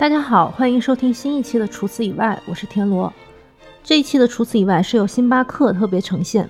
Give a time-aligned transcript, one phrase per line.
[0.00, 3.12] 大家好，欢迎收听新一期的《除此以外》，我是田螺。
[3.84, 6.48] 这一期的《除此以外》是由星巴克特别呈现。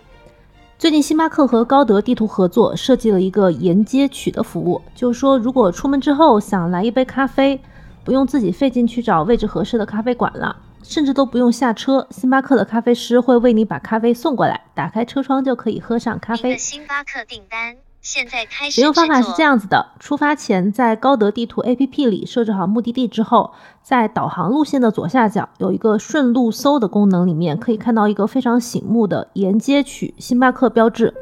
[0.79, 7.61] 最近，星巴克和高德地图合作，设计了一个沿街取的服务，就是说，如果出门之后想来一杯咖啡，
[8.05, 16.57] 不用自己费劲去找位置合适的咖啡馆了，甚至都不用下车，星巴克的咖啡师会为你把咖啡送过来，打开车窗就可以喝上咖啡。
[16.57, 17.75] 星巴克订单。
[18.03, 31.13] 现在开始使用方法是这样子的：出发前，在高德地图 APP 里设置好目的地之后，在导航路线的左下角有一个顺路搜的功能，里面可以看到一个非常醒目的沿街取星巴克标志。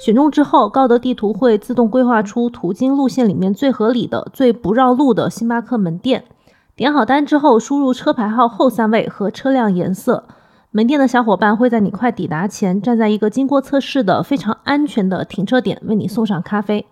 [0.00, 6.24] 选中之后，高德地图会自动规划出途经路线里面最合理的、最不绕路的星巴克门店。
[6.74, 10.24] 点好单之后，输入车牌号后三位和车辆颜色。
[10.76, 16.84] 门店的小伙伴会在你快抵达前，站在一个经过测试的非常安全的停车点，为你送上咖啡。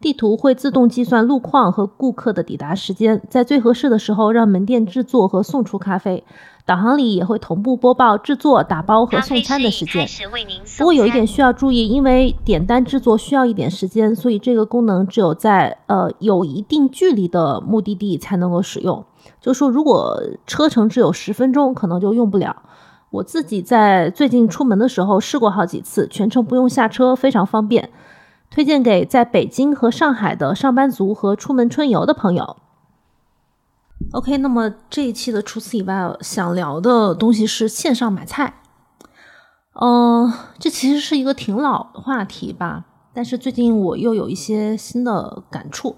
[0.00, 6.22] 地图会自动计算路况和顾客的抵达时间，在最合适的时候让门店制作和送出咖啡。
[6.64, 10.06] 导航里也会同步播报制作、打包和送餐的时间。
[10.78, 19.04] 不过有一点需要注意，因为点单制作需要一点时间，所以这个功能只有在呃有一定距离的目的地才能够使用。
[19.40, 22.62] 就说如果车程只有十分钟，可能就用不了。
[23.16, 27.90] 我自己在最近出门的时候试过好几次，全程不用下车，非常方便，
[28.50, 32.56] 推荐给在北京和上海的上班族和出门春游的朋友。
[34.12, 38.60] OK，那么这一期的除此以外想聊的东西是线上买菜。
[39.80, 45.96] 嗯，这其实是一个挺老的话题吧，但是最近我又有一些新的感触。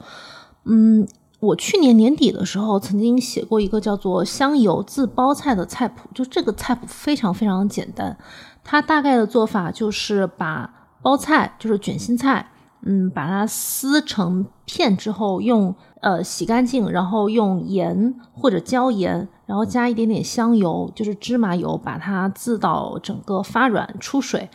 [0.64, 1.08] 嗯。
[1.40, 8.18] 我去年年底的时候，曾经写过一个叫做“香油自包菜”的菜谱，就这个菜谱非常非常简单。
[8.64, 10.68] 它大概的做法就是把
[11.00, 12.50] 包菜，就是卷心菜，
[12.82, 24.50] 嗯，把它撕成片之后，用呃洗干净，然后用盐或者椒盐，然后加一点点香油，就是芝麻油，把它渍到整个发软出水。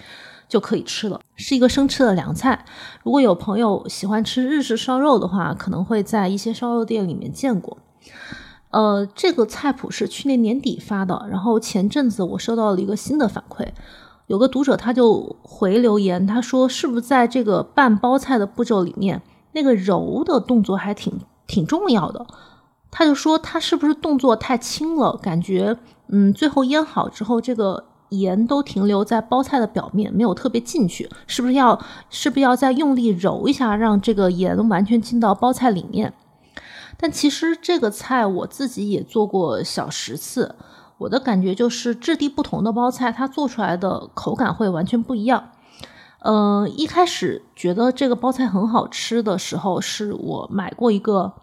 [0.53, 2.63] 就可以吃了，是一个生吃的凉菜。
[3.01, 7.79] 如果有朋友喜欢吃日式烧肉的话，可能会在一些烧肉店里面见过。
[8.69, 13.69] 呃，这个菜谱是去年年底发的，然后前阵子我收到了一个新的反馈，
[14.27, 22.27] 有个读者他就回留言，他说是不是在这个拌包菜的步骤里面，那个揉的动作还挺挺重要的？
[22.91, 25.75] 他就说他是不是动作太轻了，感觉
[26.09, 27.85] 嗯，最后腌好之后这个。
[28.19, 31.79] 盐都停留在包菜的表面，没有特别进去，是不是要
[32.09, 36.13] 是不是要再用力揉一下，让这个盐完全进到包菜里面？
[36.97, 40.55] 但其实这个菜我自己也做过小十次，
[40.99, 45.49] 我的感觉就是质地不同的包菜，它做出来的口感会完全不一样。
[46.19, 51.33] 嗯，一开始觉得这个包菜很好吃的时候，是我买过一个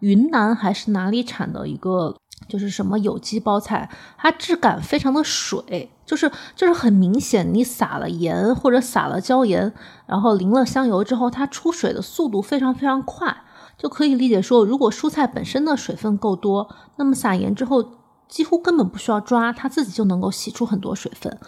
[0.00, 2.14] 云南还是哪里产的一个。
[2.48, 9.72] 就是什么有机包菜，它质感非常的水，就是就是很明显，你撒了盐或者撒了椒盐，
[10.06, 13.36] 然后淋了香油之后，它出水的速度非常非常快，
[13.76, 17.84] 就可以理解说，如果蔬菜本身的水分够多，那么撒盐之后
[18.26, 21.38] 几乎根本不需要抓，它自己就能够洗出很多水分。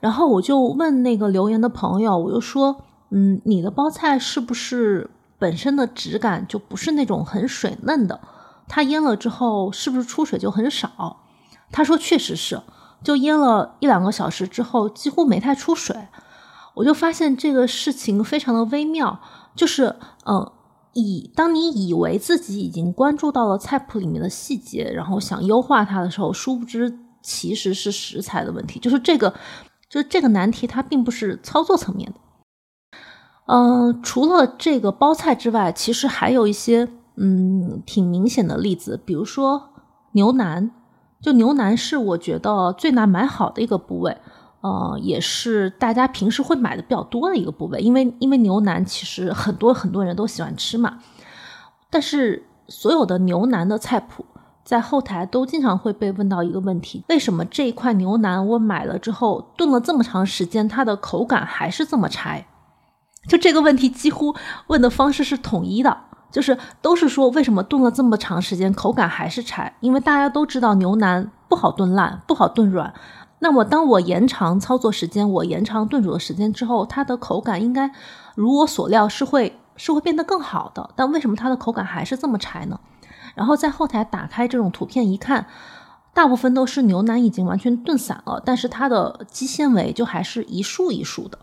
[0.00, 8.20] 然后我就问那个留言的朋友，我就说，嗯，你的包菜是不是本身的质感就不是那种很水嫩的？
[8.68, 11.24] 它腌了之后是不是出水就很少？
[11.72, 12.60] 他说确实是，
[13.02, 15.96] 就腌了一两个小时之后几乎没太出水。
[16.74, 19.20] 我就发现这个事情非常的微妙，
[19.56, 19.96] 就是
[20.26, 20.52] 嗯，
[20.92, 28.78] 以当你以为自己已经关注到了菜谱里面的细节，然后想优化它的时候，殊不知其实是食材的问题。
[28.78, 29.34] 就是这个，
[29.90, 32.20] 就是这个难题，它并不是操作层面的。
[33.46, 36.88] 嗯，除了这个包菜之外，其实还有一些。
[37.20, 39.70] 嗯，挺明显的例子，比如说
[40.12, 40.70] 牛腩，
[41.20, 44.16] 就牛腩是我觉得最难买好的一个部位，
[44.60, 50.98] 呃，也是大家平时会买的比较多的一个部位，因为因为牛腩其实很多很多人都喜欢吃嘛。
[51.90, 54.24] 但是所有的牛腩的菜谱
[54.62, 62.46] 在后台都经常会被问到一个问题：为什么这一块牛腩我买了之后炖了这么长时间，它的口感还是这么柴？
[63.26, 64.34] 就这个问题几乎
[64.68, 66.07] 问的方式是统一的。
[66.30, 69.74] 就是都是说为什么炖了这么长时间口感还是柴？
[69.80, 72.92] 因为大家都知道牛腩不好炖烂，不好炖软。
[73.40, 77.90] 那么当我延长操作时间，我延长炖煮的时间之后，它的口感应该
[78.34, 80.90] 如我所料是会是会变得更好的。
[80.96, 82.80] 但为什么它的口感还是这么柴呢？
[83.34, 85.46] 然后在后台打开这种图片一看，
[86.12, 91.38] 大部分都是牛腩已经完全炖散了，但是它的肌纤维就还是一束一束的。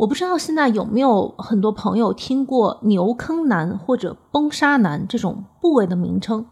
[0.00, 6.46] 我不知道现在有没有很多朋友听过牛坑腩或者崩沙腩这种部位的名称。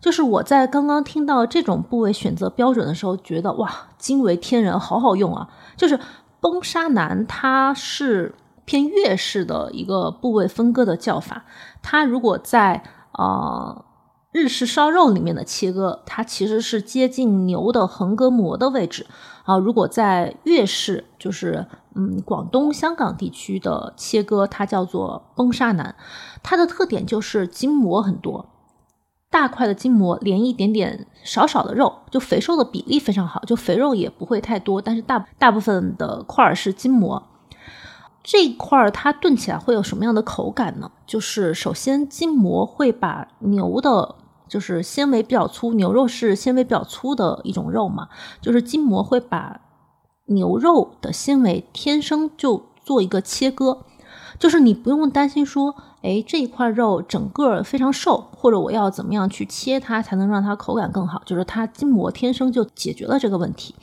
[0.00, 5.48] 就是我在刚刚听到这种部位选择标准的时候，觉得哇，惊为天人，好好用啊！
[5.76, 6.00] 就是
[6.40, 8.34] 崩沙腩，它是
[8.64, 11.44] 偏粤式的一个部位分割的叫法。
[11.82, 12.82] 它如果在
[13.12, 13.84] 呃
[14.32, 19.06] 日式烧肉里面的切割，它其实是接近牛的横膈膜的位置
[19.50, 19.58] 啊。
[19.58, 25.94] 如果在粤式，就是嗯广东、香港地区的切割，它叫做崩沙腩。
[26.42, 28.46] 它的特点就是筋膜很多。
[29.30, 37.22] 大块的筋膜连一点点少少的肉，就肥瘦的比例非常好，就肥肉也不会太多，但是大大部分的块是筋膜。
[38.22, 40.90] 这块儿它炖起来会有什么样的口感呢？
[41.06, 44.16] 就是首先筋膜会把牛的，
[44.50, 48.08] 就是纤维比较粗，牛肉是纤维比较粗的一种肉嘛，
[48.42, 49.62] 就是筋膜会把
[50.26, 53.84] 牛肉的纤维天生就做一个切割，
[54.38, 55.76] 就是你不用担心说。
[56.02, 61.20] 哎，这一块肉整个非常瘦，或者我要怎么样去切它才能让它口感更好？
[61.26, 63.74] 就是它筋膜天生就解决了这个问题，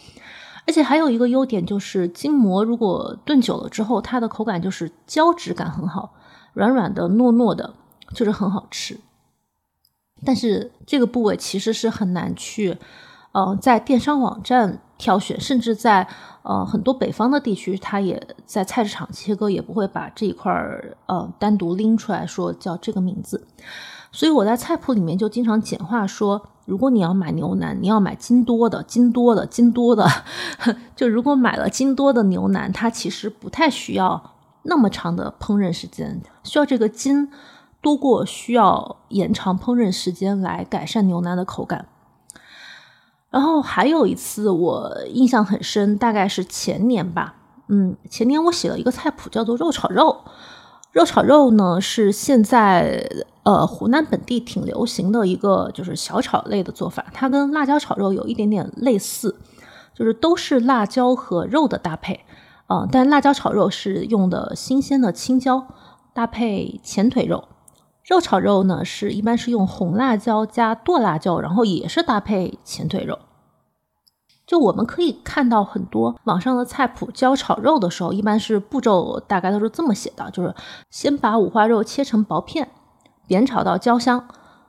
[0.66, 6.16] 而且还有一个优点就是筋膜如果炖久了之后，它的口感就是胶质感很好，
[6.54, 7.76] 软软的、糯糯的，
[8.16, 9.00] 就是很好吃。
[10.26, 12.78] 但是这个部位其实是很难去，
[13.32, 14.80] 呃，在电商网站。
[15.00, 16.08] 挑选，甚至在
[16.42, 23.46] 呃很多北方的地区，它也在菜市场切割，也不会把这一块儿呃单独拎出来说叫这个名字。
[24.12, 30.08] 所以我在菜谱里面就经常简化说，如果你要买牛腩，你要买筋多的、筋多的、筋多的。
[30.98, 34.32] 就如果买了筋多的牛腩，它其实不太需要
[34.64, 37.30] 那么长的烹饪时间，需要这个筋
[37.82, 41.88] 多过需要延长烹饪时间来改善牛腩的口感。
[43.30, 47.36] 然后还有一次我印象很深，大概是前年吧，
[47.68, 50.22] 嗯，前年我写了一个菜谱叫做肉炒肉。
[50.94, 53.08] 肉炒肉呢是现在
[53.44, 59.40] 呃湖南本地挺流行的一个就是小炒类的做法，它跟辣椒炒肉有一点点类似，
[59.94, 62.22] 就是都是辣椒和肉的搭配，
[62.66, 65.68] 啊，但辣椒炒肉是用的新鲜的青椒
[66.14, 67.50] 搭配前腿肉。
[68.08, 73.20] 肉炒肉呢，是一般是用红辣椒加剁辣椒，然后也是搭配前腿肉。
[74.46, 80.56] 就我们可以看到很多网上的菜谱教炒肉的时候，一般是步骤大概都是这么写的，就是
[80.90, 82.70] 先把五花肉切成薄片，
[83.28, 84.26] 煸炒到焦香。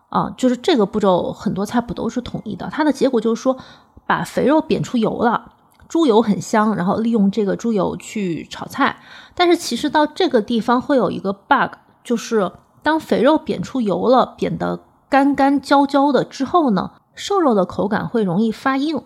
[0.09, 2.69] 啊，就是这个步骤很多菜谱都是统一的。
[2.73, 3.57] 它的结果就是说，
[4.05, 5.53] 把肥肉煸出油了，
[5.87, 8.97] 猪油很香，然后利用这个猪油去炒菜。
[9.37, 12.51] 但是其实到这个地方会有一个 bug，就是。
[12.83, 19.03] 当肥肉煸出油了，煸得干干焦焦的之后呢，瘦肉的口感会容易发硬。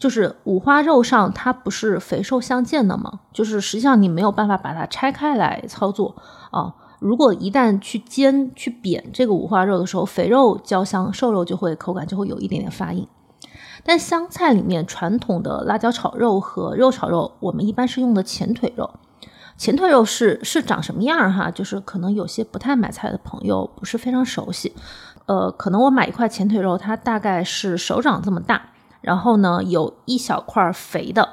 [0.00, 3.20] 就是五花肉上它不是肥瘦相间的吗？
[3.32, 6.16] 就是实际上你没有办法把它拆开来操作
[6.50, 6.74] 啊。
[6.98, 13.06] 如果一旦去煎去煸这个五花肉的时候，肥肉焦香，瘦肉就会口感就会有一点点发硬。
[13.84, 18.90] 但湘菜里面传统的辣椒炒肉和肉炒肉，我们一般是用的前腿肉。
[19.56, 21.50] 前腿肉是是长什么样哈？
[21.50, 24.74] 就是可能有些不太买菜的朋友不是非常熟悉。
[25.26, 31.28] 呃，可能我买一块前腿肉，它大概是手掌这么大，然后呢有一小块肥的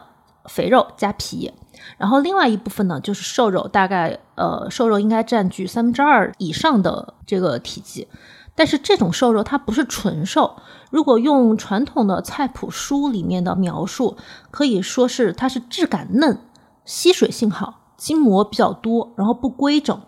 [0.45, 1.51] 肥肉加皮，
[1.98, 8.07] 然后另外一部分呢就是瘦肉，大概呃瘦肉应该占据三分之二以上的这个体积。
[8.53, 10.57] 但是这种瘦肉它不是纯瘦，
[10.89, 14.15] 如果用传统的菜谱书里面的描述，
[14.51, 16.39] 可以说是它是质感嫩，
[16.86, 17.80] 吸水性好。
[18.01, 20.01] 筋膜比较多，然后不规整，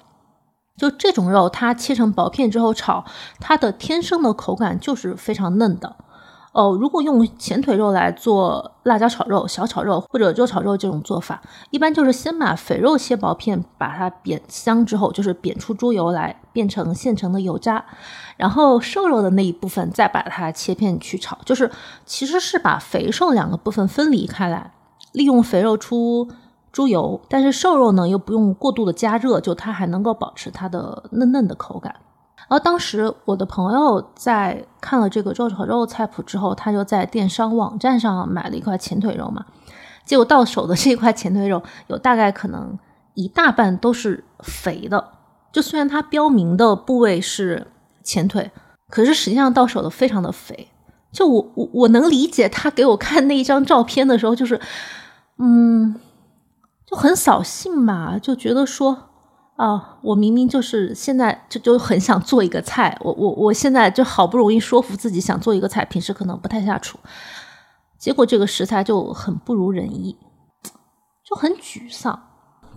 [0.75, 3.05] 就这种肉，它切成薄片之后炒，
[3.39, 5.95] 它的天生的口感就是非常嫩的。
[6.53, 17.85] 哦，如果用前腿肉来做辣椒炒肉、小炒肉或者肉炒肉这种做法，一般就是先把肥肉切薄片，把它煸香之后，就是煸出猪油来，变成现成的油渣，
[18.37, 21.69] 然后瘦肉的那一部分再把它切片去炒，就是
[22.07, 24.73] 其实是把肥瘦两个部分分离开来，
[25.11, 26.27] 利用肥肉出。
[26.73, 31.95] 猪油，但是瘦肉呢又不用过度的加热，就它还能够保持它的嫩嫩的口感。
[32.49, 39.45] 而当时我的朋友在看了这个肉炒肉菜谱之后，他就在电商网站上买了一块前腿肉嘛，
[40.03, 42.77] 结果到手的这块前腿肉有大概可能
[43.13, 45.11] 一大半都是肥的，
[45.53, 47.67] 就虽然它标明的部位是
[48.03, 48.51] 前腿，
[48.89, 50.67] 可是实际上到手的非常的肥。
[51.11, 54.59] 就我我我能理解他给我看那一张照片的时候，就是
[55.37, 55.95] 嗯。
[56.93, 58.95] 就很扫兴嘛，就觉得说，
[59.55, 66.99] 啊，我明明就是现在就就很想做一个菜，我我我现在就好不容易说服自己想做一个菜，平时可能不太下厨，
[67.97, 70.15] 结果这个食材就很不如人意，
[71.27, 72.27] 就很沮丧。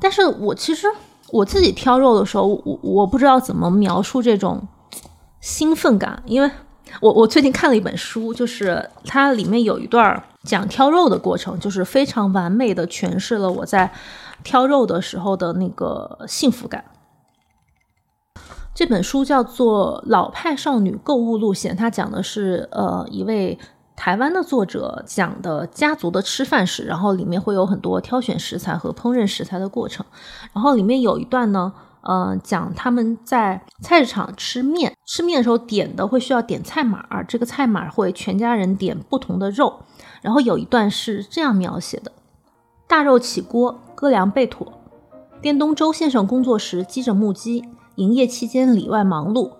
[0.00, 0.86] 但是我其实
[1.30, 4.66] 我自己挑肉的时候，我我不知道怎么描述这种
[5.42, 6.50] 兴奋感，因为
[7.02, 13.92] 我我最近看了一本书，就是它里面有一段讲挑肉的过程，就是非常完美的诠释了我在
[14.42, 16.84] 挑肉的时候的那个幸福感。
[18.74, 23.58] 这本书叫做《老派少女购物路线》，它讲的是呃一位
[23.96, 30.04] 台湾的作者讲的家族的吃饭史，然后里面会有很多挑选食材和烹饪食材的过程。
[30.52, 31.72] 然后里面有一段呢，
[32.02, 39.80] 呃，讲他们在菜市场吃面，吃面的时候点的会需要点菜码，这个菜码会全家人点不同的肉。
[40.26, 42.10] 然后有一段是这样描写的：
[42.88, 44.72] 大肉起锅，割粮备妥。
[45.40, 47.64] 店东周先生工作时积着木屐。
[47.94, 49.52] 营业期间里外忙碌，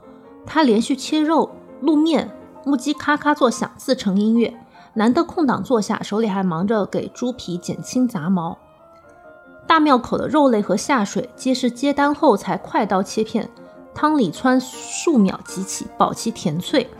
[0.44, 2.32] 他连续切肉、露面，
[2.64, 4.52] 木屐咔咔作响，自成音乐。
[4.94, 8.58] 难得空档坐下，手里还忙着给猪皮减轻杂毛。
[9.68, 13.48] 大庙口的肉类和下水皆是接单后才快刀切片，
[13.94, 16.90] 汤里汆数秒即起，保其甜脆。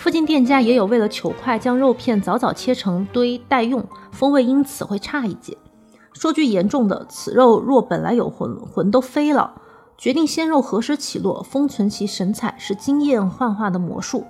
[0.00, 5.58] 附近店家也有为了求快，将肉片早早切成堆待用，风味因此会差一截。
[6.14, 9.60] 说句严重的，此肉若本来有魂，魂都飞了。
[9.98, 14.24] 决定鲜肉何时起落，封存其神采，是经验幻化的魔术。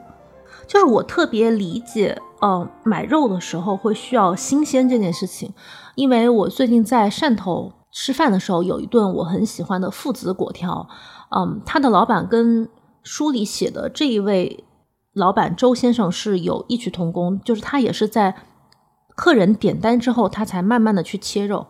[0.66, 5.54] 就是我特别理解，呃，买肉的时候会需要新鲜这件事情。
[5.94, 10.88] 因为我最近在汕头吃饭的时候，有一顿我很喜欢的父子果条，
[11.28, 12.68] 嗯，他的老板跟
[13.04, 14.64] 书里写的这一位
[15.12, 18.34] 老板周先生是有异曲同工，就是他也是在
[19.16, 21.66] 客人点单之后，他才慢慢的去切肉。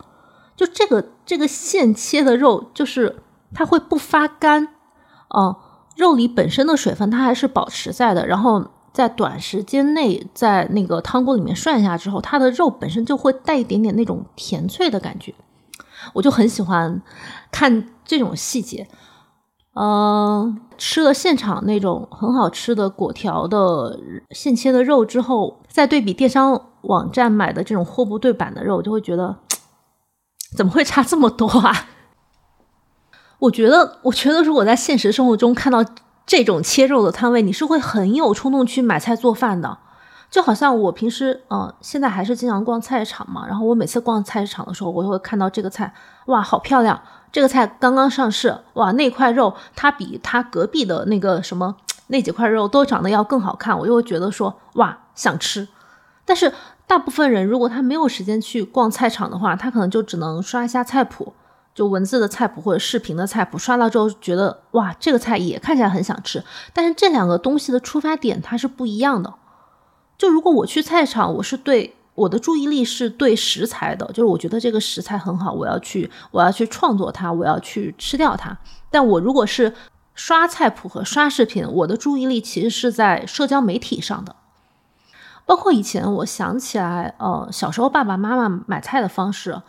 [0.56, 3.22] 就这个这个现切的肉，就是。
[3.52, 4.68] 它会不发干，
[5.28, 5.56] 哦，
[5.96, 15.34] 肉里本身的水分它还是保持在的，然后在短时间内在那个汤锅里面涮一下之后，它的肉本身就会带一点点那种甜脆的感觉，
[16.12, 17.02] 我就很喜欢
[17.50, 18.86] 看这种细节。
[19.74, 29.36] 嗯，吃了现场那种很好吃的果条的现切的肉之后，再对比电商网站买的这种货不对版的肉，就会觉得
[30.56, 31.88] 怎么会差这么多啊？
[33.40, 35.84] 我觉得，我觉得如果在现实生活中看到
[36.24, 39.76] 这种切肉的摊位，你是会很有冲动去买菜做饭的。
[40.30, 43.46] 就好像我平时，嗯，现在还是经常逛菜市场嘛。
[43.46, 45.92] 然后我每次逛菜市场的时候，我就会看到这个菜，
[46.26, 47.02] 哇，好漂亮！
[47.32, 51.76] 这个菜刚刚上市，哇，那块肉它比它隔壁的那个什么
[52.08, 55.68] 那几块肉都长得要更好看，我就会觉得说，哇，想吃。
[56.24, 56.52] 但是
[56.86, 61.32] 大部分人如果他没有时间去逛菜场的话，他可能就只能刷一下菜谱。
[61.72, 66.42] 就文字的菜谱或者视频的菜谱刷到之后，觉得哇，这个菜也看起来很想吃。
[66.74, 69.32] 但是这两个东西的出发点它是不一样的。
[70.18, 78.56] 就如果我去菜场，我是对我的注意力是对食材的，就是我觉得这个食材很好，我要去我要去创作它，我要去吃掉它。
[78.90, 79.74] 但我如果是
[80.14, 84.36] 刷菜谱和刷视频，我的注意力其实是在社交媒体上的。
[85.46, 89.60] 包括以前我想起来，呃，小时候爸爸妈妈买菜的方式。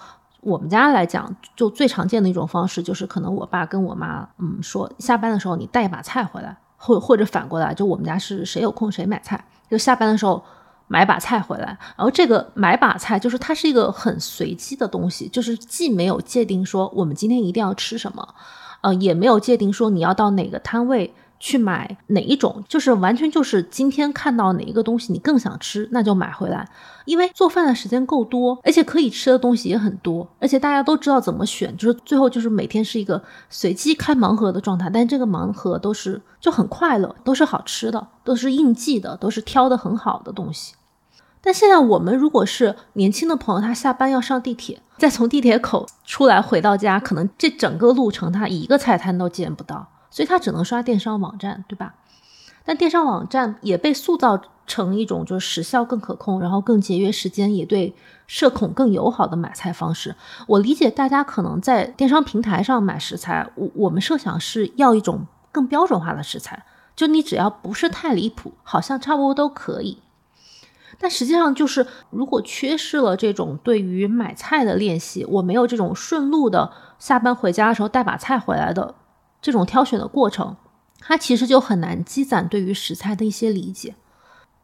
[0.41, 10.43] 我们家来讲，就最常见的一种方式，就是可能我爸跟我妈，嗯，说下班的时候你带一把菜回来，或或者反过来，就我们家是谁有空谁买菜，就下班的时候
[10.91, 11.77] 买把菜回来。
[11.95, 18.35] 然后这个买把菜，就是它是一个很随机的东西，就是既没有界定说我们今天一定要吃什么，
[18.81, 21.13] 呃，也没有界定说你要到哪个摊位。
[21.43, 26.69] 去买哪一种，就是完全就是今天看到哪一个东西你更想吃，那就买回来。
[27.05, 33.19] 因为做饭的时间够多，而且可以吃的东西也很多，而且大家都知道怎么选，就是最后就是每天是一个
[33.49, 34.87] 随机开盲盒的状态。
[34.93, 40.75] 但这个盲盒都是就很快乐，都是好吃的，都是应季的，都是挑的很好的东西。
[41.41, 49.87] 但现在我们如果是年轻的朋友，他下班要上地铁，再从地铁口出来回到家，可能这整个路程他一个菜摊都见不到。
[50.09, 51.95] 所以他只能刷电商网站，对吧？
[52.63, 57.95] 但电商网站也被塑造成一种就是时效更可控，然后更节约时间，也对
[58.27, 60.15] 社恐更友好的买菜方式。
[60.47, 66.63] 我理解大家可能在电商平台上买食材，我我们设想是要一种更标准化的食材，
[66.95, 69.99] 就你只要不是太离谱，好像差不多都可以。
[71.01, 78.93] 但实际上就是如果缺失了这种对于买菜的练习，我没有这种顺路的下班回家的时候带把菜回来的。
[79.41, 80.55] 这种挑选的过程，
[80.99, 83.95] 它其实就很难积攒对于食材的一些理解。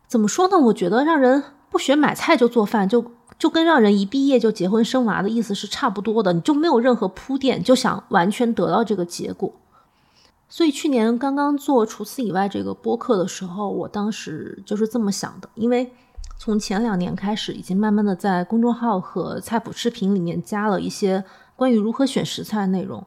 [0.08, 0.60] 怎么说呢？
[0.60, 6.34] 我觉得让人不学买菜就做饭，就就跟让人一毕业就结婚生娃的意思是差不多的。
[6.34, 9.52] 你就没有任何铺垫，就想完全得到这个结果。
[10.48, 15.50] 所以去年刚刚做除此以外这个播客的时候，我当时就是这么想的。
[15.56, 15.92] 因为
[16.38, 21.24] 从前两年开始，已经慢慢的在公众号和菜谱视频里面加了一些
[21.56, 23.06] 关于如何选食材的内容。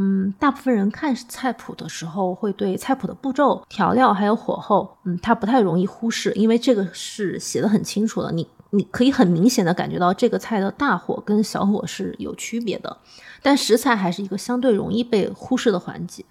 [0.00, 12.98] 嗯，大部分人看菜谱的时候，会对菜谱的步骤、调料还有火候，嗯，它不太容易忽视，因为这个是写的很清楚的，你你可以很明显的感觉到这个菜的大火跟小火是有区别的。
[13.42, 16.24] 但食材还是一个相对容易被忽视的环节。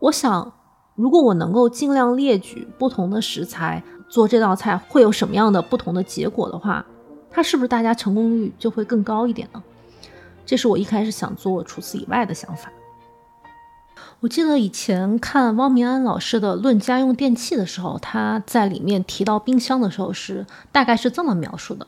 [0.00, 0.52] 我想，
[0.96, 6.84] 如果我能够尽量列举不同的食材做这道菜会有什么样的不同的结果的话，
[7.30, 9.62] 它是不是大家成功率就会更高一点呢？
[10.44, 12.70] 这是我一开始想做除此以外的想法。
[14.20, 21.86] 我记得以前看汪明安老师的《论家用电器》的时候，他在里面提到冰箱的时候是大概是这么描述的：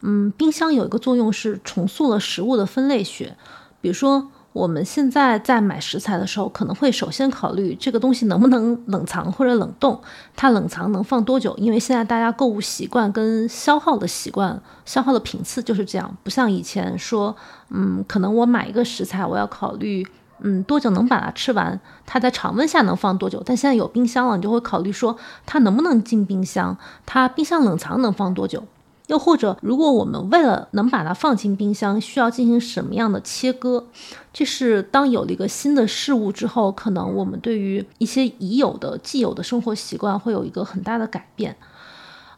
[0.00, 3.36] 嗯，冰箱有一个作用是重塑了食物的分类学。
[3.80, 10.00] 比如说，我们现在在买食材的时候，可能会首先考虑这个东西能不能冷藏或者冷冻，
[10.34, 11.54] 它冷藏能放多久？
[11.56, 17.36] 因为现在大家购物习惯跟消耗的习惯、消耗的频次就是这样，不像以前说，
[17.68, 20.06] 嗯，可能我买一个食材，我要考虑。
[20.42, 21.78] 嗯，多久能把它吃完？
[22.06, 23.42] 它在常温下能放多久？
[23.44, 26.76] 但现在有冰箱了，你就会考虑说它能不能进冰箱？
[27.04, 28.64] 它冰箱冷藏能放多久？
[29.10, 33.84] 又或者，如果我们为了能把它放进冰箱，需要进行什么样的切割？
[34.32, 41.56] 这是当有了一个新的事物之后，可能我们对于一些已有的、既有的生活习惯会有一个很大的改变。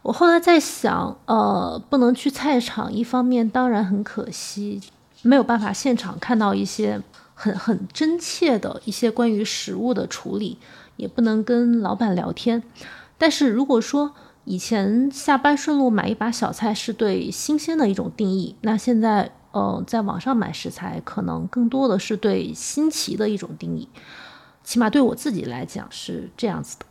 [0.01, 4.81] 我后来在想，呃，不能去菜场，一方面当然很可惜，
[5.21, 7.01] 没有办法现场看到一些。
[7.35, 10.59] 很很真切的一些关于食物的处理，
[10.97, 12.61] 也不能跟老板聊天。
[13.17, 14.13] 但是如果说
[14.45, 23.87] 以前下班顺路买一把小菜是对新鲜的一种定义，那现在呃在网上买食材可能更多的是对新奇的一种定义。
[24.63, 26.85] 起码对我自己来讲是这样子的。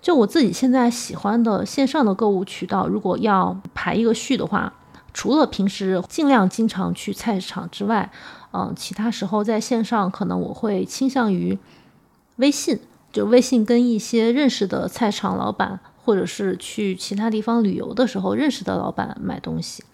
[0.00, 4.72] 就我自己现在喜欢的线上的购物渠道，如果要排一个序的话，
[5.14, 8.10] 除了平时尽量经常去菜市场之外，
[8.52, 11.56] 嗯，其他时候在线上，可能我会倾向于
[12.36, 12.80] 微信，
[13.12, 19.84] 就微信跟一些认识的菜场老板，或者是去其他地方旅游的时候认识的老板买东西。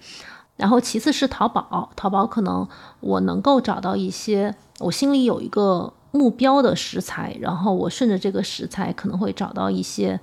[0.57, 2.67] 然后其次是淘宝，淘宝可能
[3.01, 10.21] 我能够找到一些我心里有一个目标的食材，然后我顺着这个食材可能会找到一些。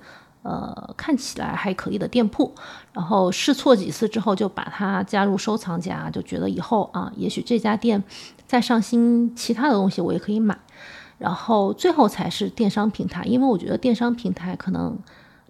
[0.48, 2.54] 呃，看起来还可以的店铺，
[2.92, 8.00] 然后试错几次之后，就把它加入收藏夹，就觉得以后啊，也许这家店
[8.46, 10.56] 再上新其他的东西，我也可以买。
[11.18, 14.96] 然后最后才是电商平台，因为我觉得电商平台可能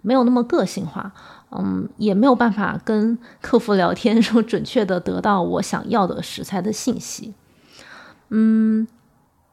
[0.01, 1.11] 没有那么个性化，
[1.51, 7.33] 嗯，也没有办法跟客服聊天，说准确的得到我想要的食材的信息。
[8.29, 8.87] 嗯，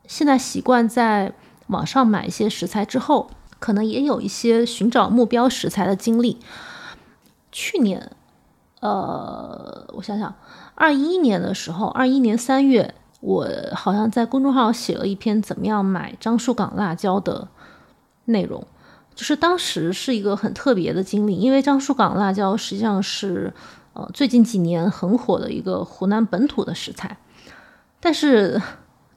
[0.07, 1.33] 现在习惯在
[1.69, 3.31] 网上买一些食材之后。
[3.61, 6.39] 可能也有一些寻找目标食材的经历。
[7.51, 8.11] 去年，
[8.81, 10.35] 呃，我想想，
[10.75, 17.49] 二一年的时候，二一年三月，我好像在公众号写了一篇怎么样买樟树港辣椒的
[18.27, 18.67] 内容。
[19.15, 23.53] 就是当时是一个很特别的经历，因为樟树港辣椒实际上是
[23.93, 27.17] 呃最近几年很火的一个湖南本土的食材，
[28.01, 28.61] 但是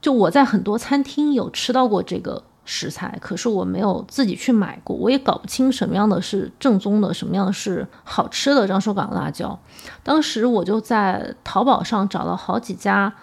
[0.01, 2.43] 就我在很多餐厅有吃到过这个。
[2.69, 9.57] 食材，可是我没有自己去买过，我也搞不清什么样的是正宗的，什么样是好吃的樟树港辣椒。
[10.03, 13.13] 当时我就在淘宝上找了好几家，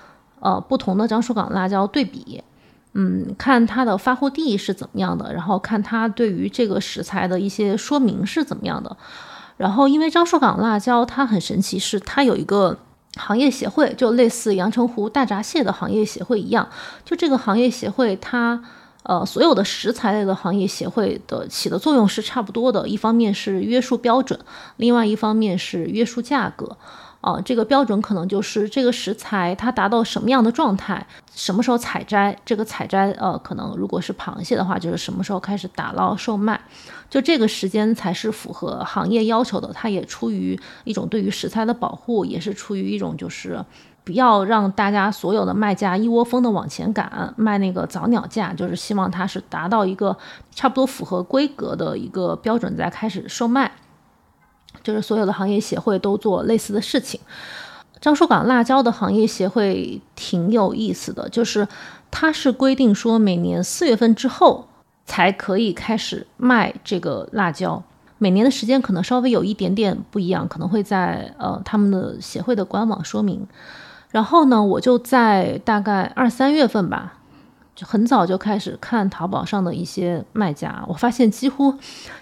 [0.40, 2.42] 呃，不同的樟树港辣椒对比，
[2.94, 8.96] 嗯，看它的发货地是怎么样的，然后看它对于这个食材的一些说明是怎么样的。
[9.56, 12.78] 然后因为樟树港辣椒它很神奇，是它有一个
[13.16, 16.68] 行业协会，就类似阳澄湖大闸蟹的行业协会一样，
[17.04, 18.62] 就这个行业协会它。
[19.06, 24.40] 呃，所有的食材类的行业协会的起的作用是差不多的，一方面是约束标准，
[24.78, 26.78] 另外一方面是约束价格。
[27.24, 36.60] 啊，这个标准可能就是这个食材它达到什么样的状态，什么时候采摘，这个采摘呃，可能如果是螃蟹的话，就是什么时候开始打捞售卖，
[37.08, 39.72] 就这个时间才是符合行业要求的。
[39.72, 43.64] 它也出于一种对于食材的保护，也是出于一种就是。
[44.06, 50.14] 不要让大家所有的卖家一窝蜂的往前赶，卖那个早鸟价，就是希望它是达到一个
[50.54, 53.72] 差不多符合规格的一个标准再开始售卖。
[54.84, 57.18] 就是所有的行业协会都做类似的事情。
[58.00, 61.66] 樟树港辣椒的行业协会挺有意思的，就是
[62.10, 64.68] 它是规定说每年四月份之后
[65.06, 67.82] 才可以开始卖这个辣椒，
[68.18, 73.46] 每年的时间可能稍微有一点点不一样，可能会在呃他们的协会的官网说明。
[74.10, 77.14] 然后呢，我就在大概二三月份吧，
[77.74, 81.74] 就很早就开始看淘宝上的一些卖家，我发现几乎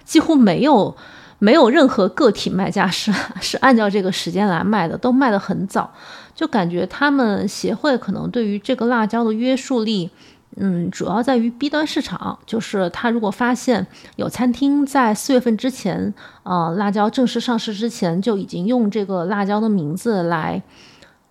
[0.05, 0.95] 几乎没有
[1.43, 5.91] 没有任何个体卖家是 是按照这个时间来卖的，都卖得很早，
[6.33, 10.09] 就感觉他们协会可能对于这个辣椒的约束力，
[10.55, 20.63] 嗯，主要在于 B 端市场，就是他如果发现有餐厅在四月份之前，呃，辣椒正式上市之前就已经用这个辣椒的名字来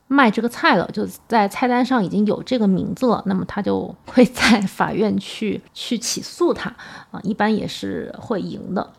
[0.09, 6.69] 卖这个菜了，就在菜单上已经有这个名字了，那么他就会在法院去去起诉他
[7.11, 8.93] 啊，一般也是会赢的。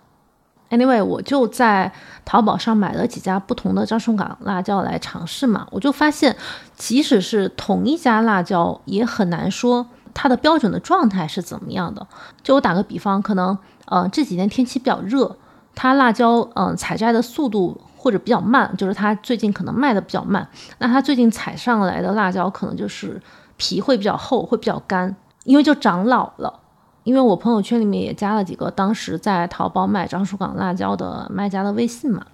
[0.73, 1.91] Anyway，我就在
[2.25, 6.36] 淘宝上买了几家不同的樟树港辣椒来尝试嘛，我就发现，
[6.75, 12.07] 即使是同一家辣椒，也很难说它的标准的状态是怎么样的。
[12.41, 13.55] 就我打个比方，可能
[13.86, 15.38] 呃这几天天气比较热，
[15.75, 23.21] 它辣椒嗯采摘的速度或者比较慢，就是它最近可能卖的比较慢，那它最近采上来的辣椒可能就是
[23.57, 26.62] 皮会比较厚，会比较干，因为就长老了。
[27.03, 32.25] 因为我朋友圈里面也加了几个当时在淘宝买樟树港辣椒的卖家的微信嘛，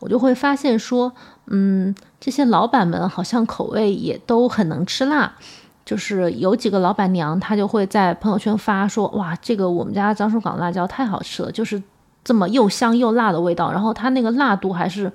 [0.00, 1.12] 我就会发现说，
[1.46, 5.32] 嗯，这些老板们好像口味也都很能吃辣，
[5.84, 11.82] 就是有几个老板娘她就会在朋友圈发说，哇，这个我们家樟树港辣椒太好吃了，就是
[12.24, 15.12] 这么又香又辣的味道，然后它那个辣度还是。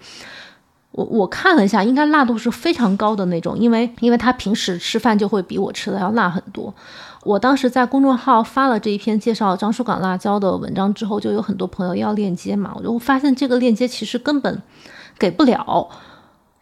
[0.92, 6.74] 我我看了一下，应该辣度是非常高的那种，因为因为他平时吃饭就会比我吃的要辣很多。
[7.24, 14.62] 我当时在公众号发了这一篇介绍樟树港辣椒的文章之后，就有很多朋友要链接嘛，我就发现这个链接其实根本
[15.18, 15.88] 给不了。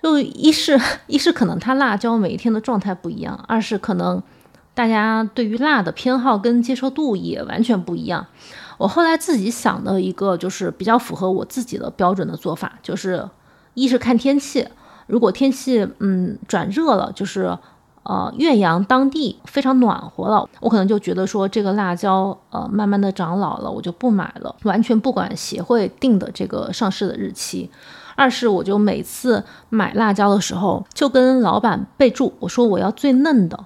[0.03, 4.21] 就一是一是可能它辣椒每一天的状态不一样，二是可能
[4.75, 8.27] 大家对于辣的偏好跟接受度也完全不一样。
[8.77, 13.27] 我后来自己想的一个就是比较符合我自己的标准的做法，就是。
[13.79, 14.67] 一是看天气，
[15.07, 17.57] 如果天气嗯转热了，就是
[18.03, 27.69] 呃岳阳当地非常暖和了，我可能就觉得说这个辣椒呃慢慢的长老了，我就不买了，完全不管协会定的这个上市的日期。
[28.15, 33.57] 二是我就每次买辣椒的时候，就跟老板备注，我说我要最嫩的、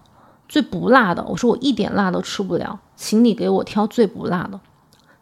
[0.48, 4.60] 最不辣的，我说我一点辣都吃不了，请你给我挑最不辣的。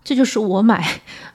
[0.04, 0.84] 这就是我买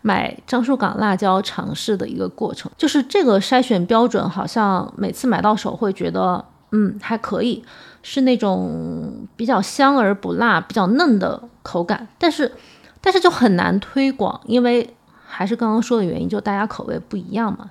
[0.02, 7.64] 买樟树港辣椒尝试的一个过程，就是这个筛选标准，好像每次买到手会觉得，嗯，还可以，
[8.02, 12.52] 是那种比较香而不辣、比较嫩的口感，但是，
[13.00, 17.70] 但是就很难推广，因为还是刚刚说的原因，就大家口味不一样嘛。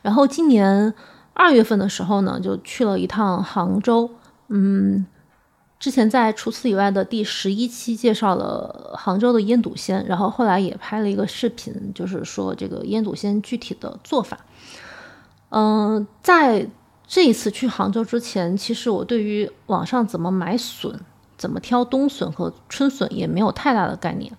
[0.00, 0.94] 然后今年
[1.34, 4.10] 二月份的时候呢，就去了一趟杭州，
[4.48, 5.04] 嗯。
[5.82, 14.38] 之前在除此以外的第十一期介绍了杭州的腌笃鲜，然后后来也拍了一个视频，就是说这个腌笃鲜具体的做法。
[15.48, 16.68] 嗯，在
[17.04, 21.00] 这一次去杭州之前，其实我对于网上怎么买笋、
[21.36, 24.32] 怎么挑冬笋和春笋也没有太大的概念。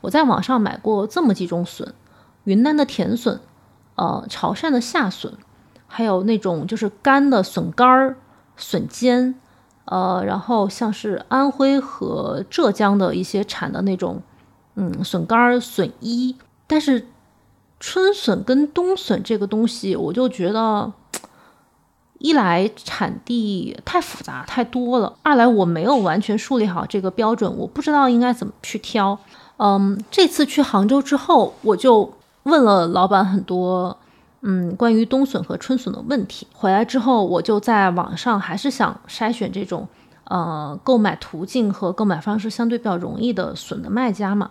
[0.00, 1.94] 我在网上买过这么几种笋：
[2.42, 3.38] 云南的甜笋，
[3.94, 5.32] 呃，潮汕的夏笋，
[5.86, 8.16] 还有那种就是干的笋干儿、
[8.56, 9.36] 笋尖。
[9.90, 14.20] 呃，然后像是安徽和浙江的一些产的那种，
[14.74, 17.08] 嗯，笋干、笋衣，但是
[17.80, 20.92] 春笋跟冬笋这个东西，我就觉得，
[22.18, 29.18] 一来产地太复杂太多了，二来我没有完全树立好这个标准，我不知道应该怎么去挑。
[29.56, 33.96] 嗯，这次去杭州之后，我就问了老板很多。
[34.40, 39.88] 嗯，关于冬笋和春笋的问题，回来之后我就在网上还是想筛选这种，
[40.24, 44.50] 呃，购买途径和购买方式相对比较容易的笋的卖家嘛。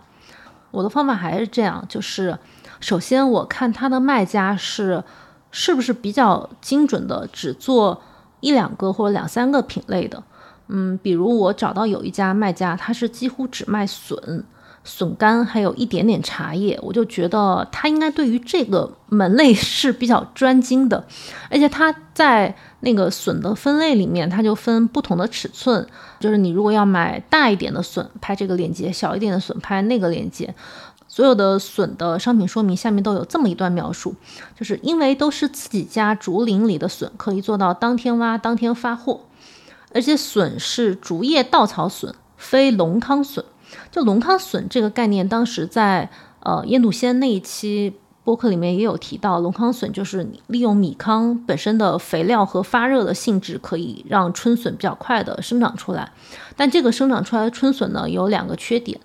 [0.70, 2.38] 我的方法还是这样，就是
[2.80, 5.02] 首先我看他的卖家是
[5.50, 8.02] 是不是比较精准的，只做
[8.40, 10.22] 一两个或者两三个品类的。
[10.66, 14.44] 嗯，比如我找到有一家卖家，他是几乎只卖笋。
[14.90, 21.04] 笋干还有一点点茶叶，我就觉得他应该对于这个门类是比较专精的，
[21.50, 25.86] 而且他在那个笋的分类里面，他就分不同的尺寸，
[26.18, 30.54] 就是你如果要买大一点的笋，拍这个链接；小一点的笋，拍那个链接。
[31.06, 34.14] 所有的笋的商品说明下面都有这么一段描述，
[34.58, 39.20] 就是因为都是自己家竹林里的笋，可以做到当天挖当天发货，
[39.92, 43.44] 而且笋是竹叶稻草笋，非龙康笋。
[43.90, 56.12] 就龙康笋这个概念，当时在呃腌笃鲜那一期播客里面也有提到，龙康笋就是利用米糠本身的肥料和发热的性质，可以让春笋比较快的生长出来。
[56.56, 59.00] 但这个生长出来的春笋呢，有两个缺点，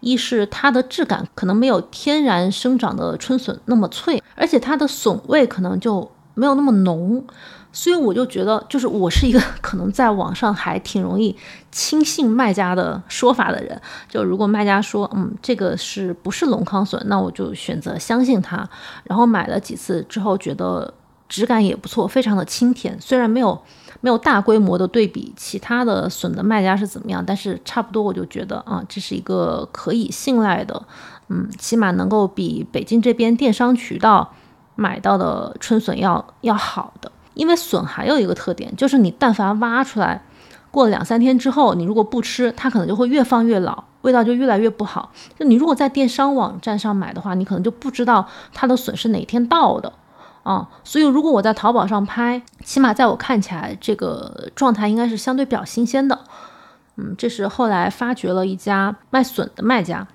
[0.00, 7.24] 一是它的质感可能没有天然生长的春笋那么脆，而且它的笋味可能就没有那么浓。
[7.72, 11.34] 所以我就觉得，就是我是一个 可能在网上还挺容易
[11.70, 13.80] 轻信卖家的说法的人。
[14.08, 18.68] 就如果卖家说，嗯，这个是不是龙康笋，那我就选择相信他。
[19.04, 20.92] 然后买了几次之后，觉得
[21.28, 23.00] 质感也不错，非常的清甜。
[23.00, 23.58] 虽然没有
[24.02, 30.82] 没有大规模的对比其他的笋的卖家是怎么样，但是差不多我就觉得啊，这是一个可以信赖的，
[31.28, 34.34] 嗯，起码能够比北京这边电商渠道
[34.74, 37.10] 买到的春笋要要好的。
[37.34, 40.22] 因为笋还有一个特点，就是你但凡挖出来，
[40.70, 45.12] 过了两三天之后，你如果不吃，它可能就会越放越老，味道就越来越不好。
[45.38, 49.92] 就你如果在电商网站上买的话，你可能就不知道它的笋是哪天到的
[50.42, 50.68] 啊。
[50.84, 56.18] 所以如果我在淘宝上拍，起码在我看起来，这个状态应该是相对比较新鲜的。
[56.96, 60.06] 嗯，这是后来发掘了一家卖笋的卖家。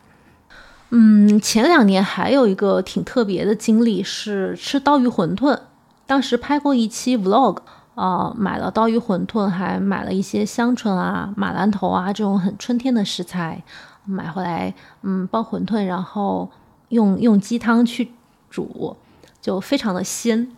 [0.89, 5.59] 嗯，前两年还有一个挺特别的经历是吃刀鱼馄饨。
[6.07, 7.57] 当时拍过一期 vlog，
[7.93, 13.61] 啊，买了刀鱼馄饨，还买了一些香椿啊、马兰头啊这种很春天的食材，
[14.05, 16.49] 买回来，嗯，包馄饨，然后
[16.89, 18.13] 用用鸡汤去
[18.49, 18.95] 煮，
[19.41, 20.49] 就非常的鲜。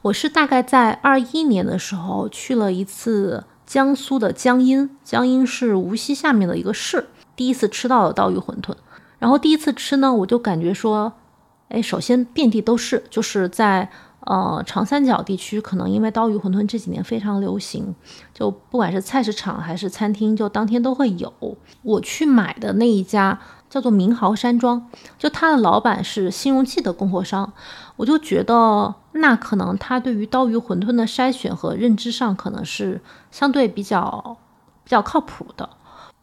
[0.00, 8.74] 我是大概在二一年的时候去了一次江苏的江阴，江阴是无锡下面的一个市，第一次吃到了刀鱼馄饨，
[9.18, 11.12] 然后第一次吃呢，我就感觉说，
[11.68, 13.90] 哎，首先遍地都是，就是在。
[14.30, 17.96] 呃，长三角地区可能因为刀鱼馄饨这几年非常流行，
[18.32, 21.32] 就不管是菜市场还是餐厅，就当天都会有。
[21.82, 24.88] 我去买的那一家叫做明豪山庄，
[25.18, 27.52] 就他的老板是新荣记的供货商，
[27.96, 33.00] 我就觉得那可能他对于刀鱼馄饨的筛选和认知上可能是
[33.32, 34.36] 相对比较
[34.84, 35.68] 比较靠谱的。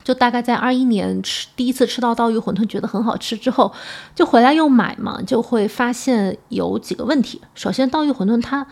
[0.07, 3.73] 就大概在二一年吃第一次吃到刀鱼馄饨，觉得很好吃之后，
[4.15, 7.41] 就回来又买嘛，就会发现有几个问题。
[7.53, 8.65] 首先，刀鱼馄饨它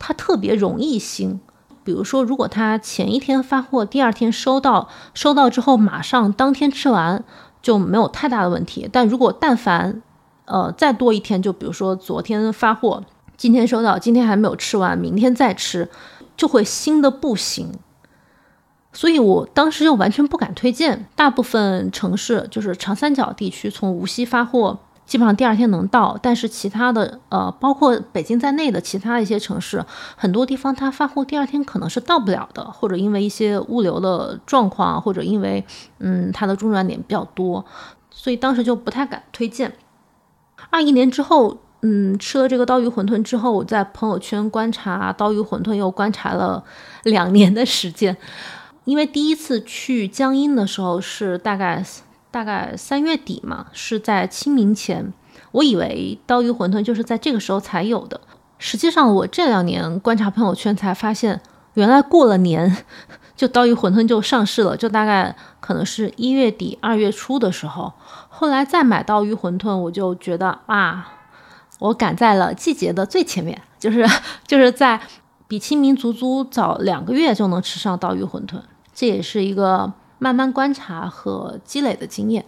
[0.00, 1.38] 它特别容易腥，
[1.84, 7.22] 比如说如果它前一天发货，第二天收到，收到之后马上当天吃完
[7.62, 8.88] 就没有太大的问题。
[8.90, 10.02] 但如果但凡
[10.46, 13.04] 呃再多一天，就比如说昨天发货，
[13.36, 15.88] 今天收到，今天还没有吃完，明天再吃，
[16.36, 17.70] 就会腥的不行。
[18.92, 21.06] 所以我当时就完全不敢推荐。
[21.14, 26.18] 大部分城市就是长三角地区，从无锡发货，基本上第二天能到。
[26.20, 29.84] 但是其他的，呃，包括北京在内的其他一些城市，
[30.16, 35.64] 很多地方它发货第二天可能是到不了的，或者因为一些物流的状况，或者因为，
[35.98, 37.64] 嗯，它的中转点比较多，
[38.10, 39.72] 所以当时就不太敢推荐。
[40.68, 46.62] 二一年之后，嗯，吃了这个刀鱼馄饨之后，我在朋友圈观察刀鱼馄饨，又观察了
[47.04, 48.16] 两年的时间。
[48.90, 51.80] 因为第一次去江阴的时候是大概
[52.32, 55.12] 大概三月底嘛，是在清明前。
[55.52, 58.20] 我以为刀鱼馄饨就是在这个时候才有的。
[58.58, 61.40] 实际上，我这两年观察朋友圈才发现，
[61.74, 62.84] 原来过了年，
[63.36, 64.76] 就刀鱼馄饨就上市了。
[64.76, 67.92] 就大概可能是一月底二月初的时候，
[68.28, 71.12] 后来再买刀鱼馄饨，我就觉得啊，
[71.78, 74.04] 我赶在了季节的最前面，就是
[74.48, 75.00] 就是在
[75.46, 78.60] 比清明足足早两个月就能吃上刀鱼馄饨。
[79.00, 82.44] 这也是一个慢慢观察和积累的经验。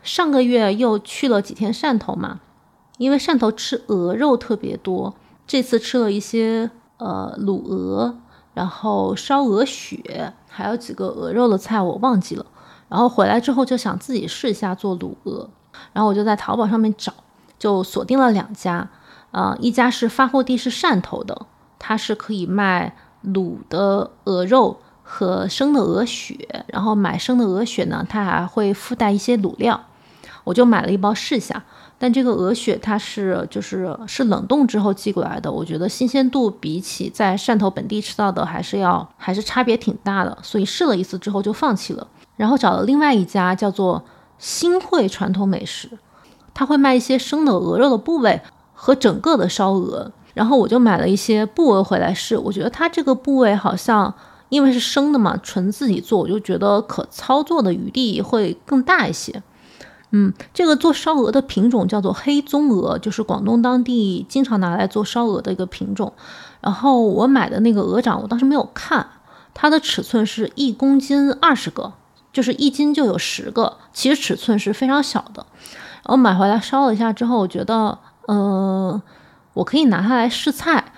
[0.00, 2.38] 上个月又去了几天汕头嘛，
[2.98, 8.16] 因为汕头吃鹅肉特别多，这次吃了一些呃卤鹅，
[8.54, 12.46] 然后烧鹅血，还有几个鹅肉的菜我忘记了。
[12.88, 15.50] 然后回来之后就想自己试一下做卤鹅，
[15.92, 17.12] 然后我就在淘宝上面找，
[17.58, 18.88] 就锁定了两家，
[19.32, 21.46] 呃，一家是发货地是汕头的，
[21.80, 24.78] 它是可以卖卤的鹅肉。
[25.08, 29.80] 和生的鹅血，然后买生的鹅血呢，它还会附带一些卤料，
[30.42, 31.62] 我就买了一包试下。
[31.96, 42.08] 但这个鹅血它是就是是冷冻之后寄过来的，我觉得新鲜度比起在汕头本地吃到的还是要还是差别挺大的，所以试了一次之后就放弃了。
[42.36, 44.04] 然后找了另外一家叫做
[44.38, 45.88] 新会传统美食，
[46.52, 48.42] 他会卖一些生的鹅肉的部位
[48.74, 54.12] 和整个的烧鹅，然后我就买了一些部位回来试，我觉得它这个部位好像。
[54.48, 59.42] 因为是生的嘛，纯自己做，我就觉得可操作的余地会更大一些。
[60.12, 66.12] 嗯，这个做烧鹅的品种叫做黑棕鹅，就是广东当地经常拿来做烧鹅的一个品种。
[66.60, 69.06] 然后我买的那个鹅掌，我当时没有看，
[69.52, 71.92] 它的尺寸是一公斤二十个，
[72.32, 75.44] 就是一斤就有十个，其实尺寸是非常小的。
[76.04, 79.02] 然后买回来烧了一下之后，我觉得，嗯，
[79.54, 80.92] 我可以拿它来试菜。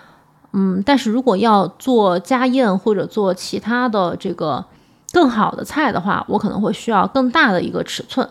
[0.59, 4.65] 嗯，但是如果要做家宴或者做其他的这个
[5.13, 8.29] 更好的菜的话，我可能会需要更大的一个尺寸。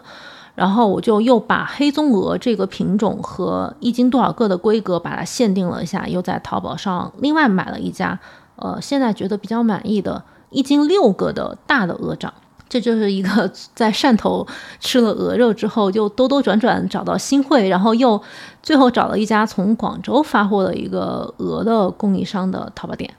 [0.56, 8.20] 然后我就又把黑棕鹅这个品种和一斤多少个的规格把它限定了一下，又在淘宝上另外买了一家，
[8.58, 12.34] 呃，现在觉得比较满意的一斤六个的大的鹅掌。
[12.69, 14.45] 这就是一个 在汕头
[14.80, 18.21] 吃了鹅肉之后，又兜兜转转找到新会，然后又
[18.62, 23.13] 最后找了一家从广州发货的一个鹅的供应商的淘宝店。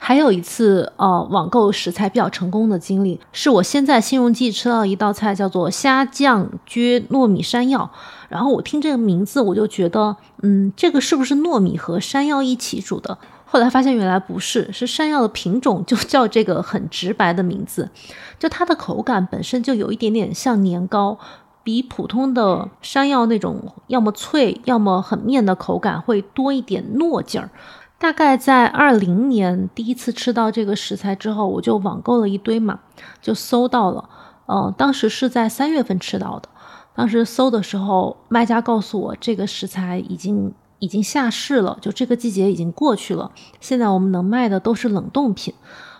[0.00, 7.90] 还有一次，呃，网购食材比较成功的经历，是我先在新荣记吃到一道菜，叫做虾酱焗糯米山药。
[8.28, 13.18] 然后我听这个名字，我就觉得，嗯，这个是不是糯米和山药一起煮的？
[13.50, 17.90] 后来发现原来不是，是山药的品种就 叫这个很直白的名字，
[18.38, 21.18] 就它的口感本身就有一点点像年糕，
[21.64, 27.50] 比普通的山药那种要么脆要么很面的口感会多一点糯劲儿。
[27.98, 32.78] 大概在二零年第一次吃到这个食材之后，我就网购了一堆嘛，
[33.20, 34.08] 就搜到了，
[34.46, 36.48] 嗯，当时是在三月份吃到的。
[36.94, 43.30] 当时搜的时候，卖家告诉我这个食材已经已经下市了，就这个季节已经过去了。
[43.60, 45.54] 现在我们能卖的都是冷冻品。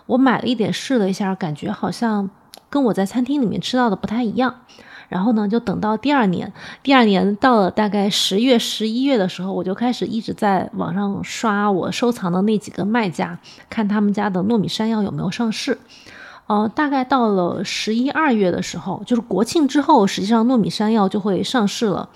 [0.05, 2.29] 我买了一点试了一下，感觉好像
[2.69, 4.55] 跟我在餐厅里面吃到的不太一样。
[5.07, 13.39] 然后呢，就等到第二年，第二年到了大概十月、十一月的时候，我就开始一直在网上刷我收藏的那几个卖家，
[13.71, 15.79] 看他们家的糯米山药有没有上市。
[16.45, 22.09] 呃，大概到了十一二月的时候，就是国庆之后，实际上糯米山药就会上市了。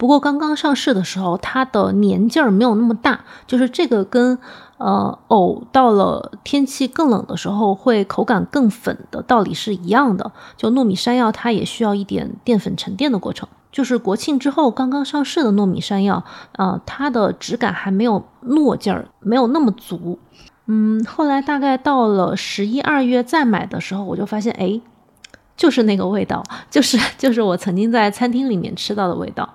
[0.00, 4.38] 不过刚刚上市的时候，它的年劲儿没有那么大，就是这个跟
[4.78, 10.32] 呃藕到了天气更冷的时候会口感更粉的道理是一样的。
[10.56, 13.46] 就糯米山药，它也需要一点淀粉沉淀的过程。
[13.70, 20.18] 就是国庆之后刚刚上市的糯米山药，呃，它的质感还没有糯劲儿，没有那么足。
[20.64, 24.80] 嗯，后来大概到了十一二月再买的时候，我就发现，哎，
[25.58, 29.46] 就是那个味道，就是就是我曾经在餐厅里面吃到的味道。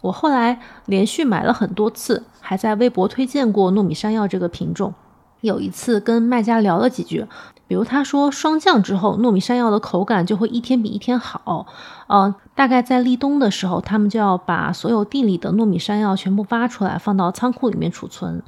[0.00, 4.94] 我后来连续买了很多次，还在微博推荐过糯米山药这个品种。
[5.40, 7.26] 有一次跟卖家聊了几句，
[7.68, 11.66] 比如他说霜降之后糯米山药的口感就会一天比一天好。
[12.08, 18.42] 嗯，大概在立冬的时候，他们就要把所有地里的糯米山药全部挖出来，放到仓库里面储存。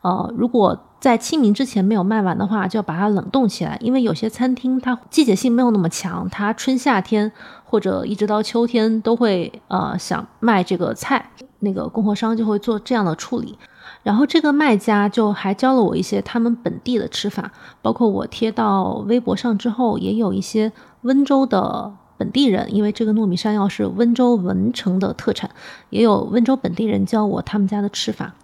[0.00, 7.32] 呃，如果在清明之前没有卖完的话，就要把它冷冻起来，因为有些餐厅它季节性没有那么强，它春夏天
[7.64, 13.58] 或者一直到秋天都会呃想卖这个菜，那个供货商就会做这样的处理。
[14.02, 20.70] 然后这个卖家就还教了我一些他们本地的吃法，包括我贴到微博上之后，也有一些
[21.02, 25.50] 温州的本地人，因为这个糯米山药是温州文成的特产，
[25.88, 28.34] 也有温州本地人教我他们家的吃法。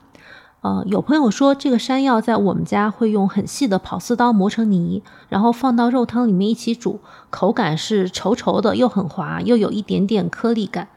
[0.67, 6.99] 呃，有朋友说这个山药在我们家会用很细的跑丝刀磨成泥，然后放到肉汤里面一起煮，
[7.31, 10.89] 口感是稠稠的，又很滑，又有一点点颗粒感。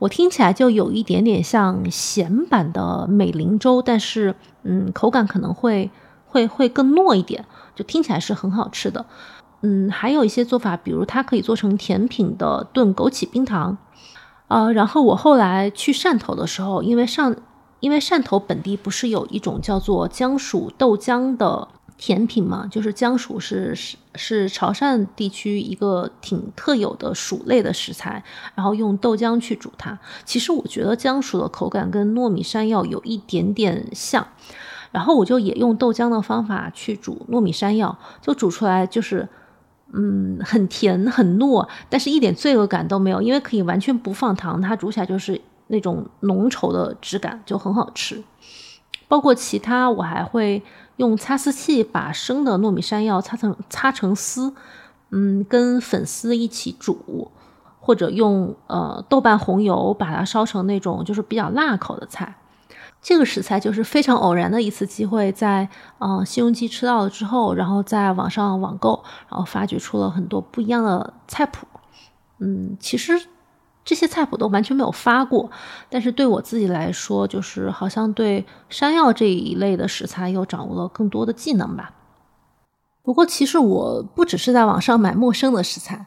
[0.00, 5.92] 我听起来就有一点点像咸版的美龄粥，但是嗯，口感可能会
[6.26, 7.44] 会会更糯一点，
[7.76, 9.06] 就听起来是很好吃的。
[9.60, 13.78] 嗯，还有一些做法，比如它可以做成甜品的炖枸杞冰糖。
[14.48, 17.36] 呃，然后我后来去汕头的时候，因为上。
[17.82, 21.66] 因为汕头本地不是有一种叫做姜薯豆浆的
[21.98, 22.68] 甜品吗？
[22.70, 28.22] 就是姜薯是是是潮汕地区一个挺特有的薯类的食材，
[28.54, 29.98] 然后用豆浆去煮它。
[30.24, 34.24] 其实我觉得姜薯的口感跟糯米山药有一点点像，
[34.92, 39.28] 然后我就也用豆浆的方法去煮糯米山药，就煮出来就是
[39.92, 45.40] 嗯很甜很糯，但是一点罪恶感都没有，因为可以完全不放糖，它煮起来就是。
[45.72, 48.22] 那种浓稠的质感就很好吃，
[49.08, 50.62] 包括其他我还会
[50.96, 54.54] 用擦丝器把生的糯米山药擦成擦成丝，
[55.08, 57.32] 嗯，跟粉丝一起煮，
[57.80, 62.36] 或者用呃豆瓣红油把它烧成那种就是比较辣口的菜。
[63.00, 71.66] 这个食材就是非常偶然的一次机会，在嗯西荣记吃到了之后，然后在网上网购，然后发掘出了很多不一样的菜谱。
[72.40, 73.18] 嗯，其实。
[73.84, 75.50] 这些菜谱都完全没有发过，
[75.90, 81.92] 但是对我自己来说，就是好像对山药这一类的食材又掌握了更多的技能吧。
[83.02, 86.06] 不过，其实我不只是在网上买陌生的食材，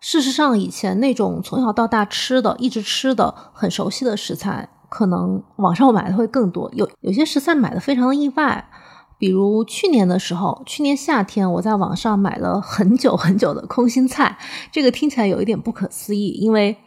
[0.00, 6.70] 事实上，以前那种从小到大吃的、一直吃的很熟悉的食材，可能网上买的会更多。
[6.72, 8.70] 有有些食材买的非常的意外，
[9.18, 14.38] 比如去年的时候，去年夏天我在网上买了很久很久的空心菜，
[14.70, 16.78] 这个听起来有一点不可思议，因为。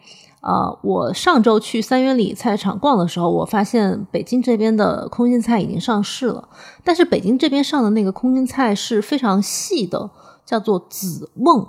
[0.42, 6.50] 呃，我上周去三元里菜场逛的时候，我发现北京这边的空心菜已经上市了。
[6.84, 10.10] 但是北京这边上的那个空心菜是非常细的，
[10.44, 11.68] 叫做紫瓮，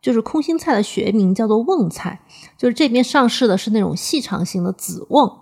[0.00, 2.20] 就是空心菜的学名叫做瓮菜。
[2.56, 5.40] 就是这边上市的是那种细长型的紫瓮。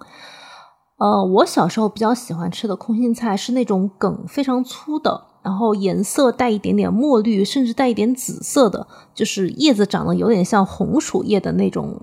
[0.97, 12.01] 呃，我小时候比较喜欢吃的空心菜是那种梗非常粗的，然后颜色带一点点墨绿，甚至带一点紫色的，就是叶子长得有点像红薯叶的那种。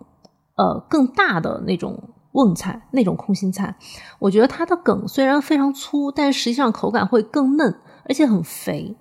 [0.56, 3.76] 呃，更大的那种瓮菜，那种空心菜，
[4.20, 7.76] 我觉得它的梗虽然非常粗，但实际上口感会更嫩，
[8.08, 8.96] 而且很肥。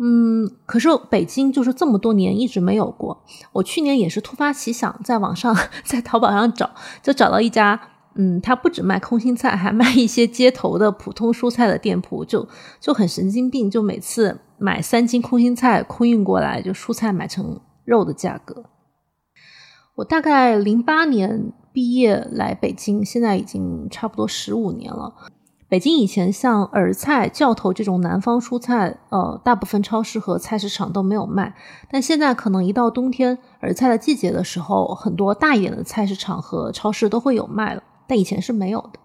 [0.00, 3.24] 嗯，可是北京就是这么多年一直没有过。
[3.52, 5.52] 我去年也是突发奇想，在网上
[5.84, 6.70] 在淘宝上找，
[7.02, 7.80] 就找到一家，
[8.14, 12.46] 嗯，他不止卖空心菜，还卖一些街头的普通蔬菜的店铺，就
[12.78, 18.64] 就很神经病，就每次买三斤空心菜空运过来，就蔬菜买成肉的价格。
[19.98, 25.12] 我大概零八年毕业来北京，现在已经差不多十五年了。
[25.68, 31.52] 北京以前像儿菜、教头这种南方蔬菜，呃，大部分超市和菜市场都没有卖。
[31.90, 37.82] 但现在可能一到冬天儿菜的季节的时候，很多大一点的菜市场和超市都会有卖了。
[38.06, 39.00] 但以前是没有的，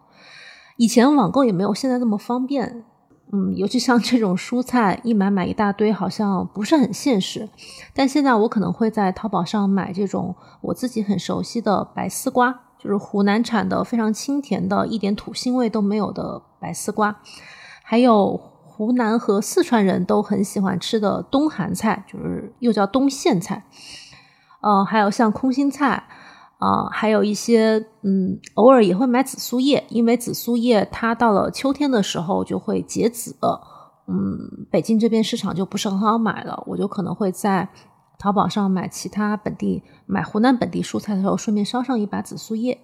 [0.77, 2.85] 以前网购也没有现在那么方便。
[3.33, 7.49] 嗯，尤其像这种蔬菜，一买买一大堆，好像不是很现实。
[7.93, 12.61] 但现在我可能会在淘宝上买这种我自己很熟悉的白丝瓜。
[12.77, 17.21] 就是湖南产的非常清甜的，一点土腥味都没有的白丝瓜，
[17.81, 23.63] 还有湖南和四川人都很喜欢吃的冬寒菜，就是又叫冬苋菜。
[24.59, 26.03] 呃，还有像空心菜，
[26.63, 33.35] 啊，还有一些嗯，偶尔也会买紫苏叶，因为紫苏叶它到了秋天的时候就会结籽，
[34.07, 37.69] 嗯，北京这边市场就不是很好买了，我就可能会在。
[38.19, 42.79] 淘宝上买其他本地买湖南本地蔬菜的时候，顺便捎上一把紫苏叶，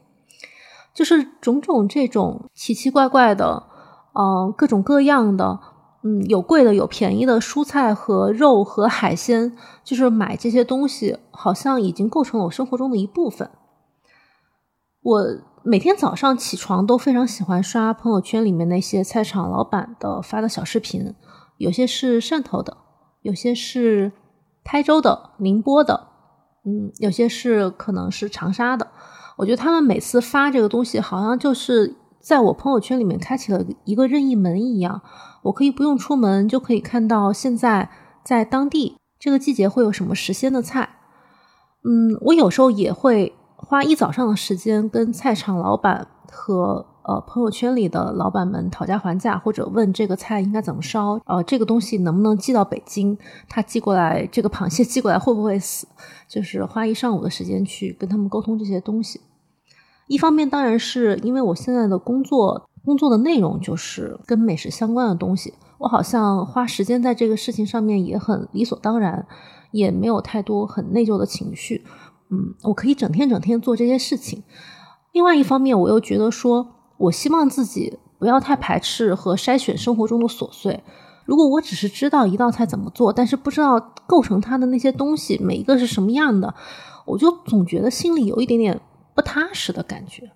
[0.94, 3.64] 就是种种这种奇奇怪怪的，
[4.12, 5.60] 嗯，各种各样的，
[6.04, 13.50] 嗯，有贵的有便宜的蔬菜和肉和海鲜，就是买这些东西，好像已经构成了我生活中的一部分。
[15.10, 15.26] 我
[15.64, 21.16] 每天早上起床都非常喜欢刷朋友圈里面那些菜场老板的发的小视频，
[21.58, 22.78] 有些是汕头的，
[23.22, 24.12] 有些是。
[24.62, 26.10] 台州的、宁波的，
[26.64, 28.86] 嗯，有些是可能是长沙的。
[29.38, 35.02] 我觉得他们每次发这个东西，好像就是在我朋友圈里面开启了一个任意门一样，
[35.44, 37.90] 我可以不用出门就可以看到现在
[38.24, 40.98] 在当地这个季节会有什么时鲜的菜。
[41.84, 43.34] 嗯，我有时候也会
[43.68, 46.86] 花一早上的时间跟菜场老板和。
[47.02, 53.18] 呃，朋友圈里的老板们讨价还价，或者问这个菜应该怎么烧，呃，这个东西能不能寄到北京？
[53.48, 55.88] 他寄过来，这个螃蟹寄过来会不会死？
[56.28, 59.22] 就是花一上午的时间去跟他们沟通这些东西。
[60.06, 69.26] 一方面，当然是因为我现在的工作工作的内容就是跟美食相关的东西，我好像花时间在这个事情上面也很理所当然，
[69.72, 71.84] 也没有太多很内疚的情绪。
[72.30, 74.44] 嗯，我可以整天整天做这些事情。
[75.12, 76.76] 另外一方面，我又觉得说。
[77.00, 80.84] 我希望自己不要太排斥和筛选生活中的琐碎。
[81.24, 86.54] 如果我只是知道一道菜怎么做，但是不知道构成它的那些东西每一个是什么样的，
[87.06, 88.82] 我就总觉得心里有一点点
[89.16, 90.30] 不踏实的感觉。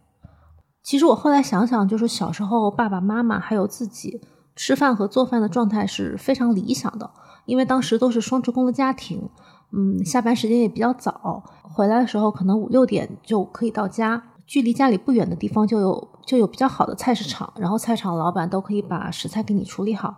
[0.81, 4.21] 其实我后来想想，就是小时候爸爸妈妈还有自己
[4.55, 7.11] 吃饭和做饭的状态是非常理想的，
[7.45, 9.29] 因为当时都是双职工的家庭，
[9.75, 14.23] 嗯，下班时间也比较早，回来的时候可能五六点就可以到家。
[14.45, 20.17] 距离家里不远的地方就有就有比较好的菜市场，然后菜场老板都可以把食材给你处理好。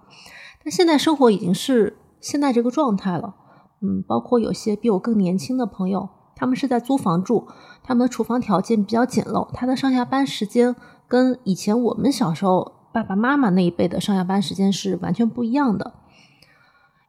[0.63, 3.35] 但现在生活已经是现在这个状态了，
[3.81, 7.47] 嗯，包括有些比我更年轻的朋友，他们是在租房住，
[7.83, 10.75] 他们的厨房条件比较简陋，他的上下班时间
[11.07, 15.93] 跟以前我们小时候爸爸妈妈那一辈的上下班时间是完全不一样的。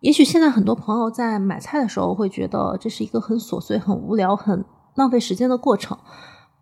[0.06, 5.98] 也许现在很多朋友在买菜的时候会觉得这是一个很琐碎、很无聊、很浪费时间的过程。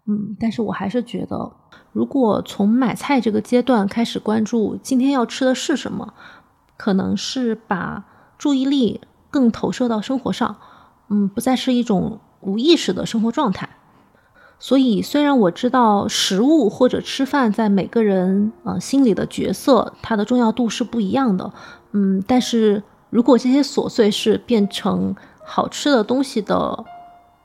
[0.07, 1.53] 嗯，但是我还是觉得，
[1.93, 6.15] 如果从买菜这个阶段开始关注今天要吃的是什么，
[6.79, 8.07] 可能是把
[8.39, 10.57] 注意力更投射到生活上，
[11.11, 13.69] 嗯，不再是一种无意识的生活状态。
[14.59, 21.53] 所以，虽然我知道食物或者吃饭在每个人呃心里的角色，它的重要度是不一样的，
[21.93, 22.83] 嗯，但是
[23.15, 25.15] 如果这些琐碎是变成
[25.47, 26.85] 好吃的东西的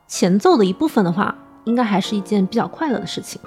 [0.08, 1.36] 前奏的一部分的话。
[1.64, 3.38] 应该还是一件比较快乐的事情。